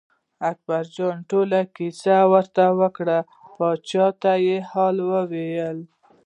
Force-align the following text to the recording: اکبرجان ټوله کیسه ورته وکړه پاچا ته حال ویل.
اکبرجان 0.51 1.15
ټوله 1.29 1.59
کیسه 1.75 2.17
ورته 2.33 2.63
وکړه 2.79 3.17
پاچا 3.55 4.07
ته 4.21 4.31
حال 4.69 4.95
ویل. 5.31 5.79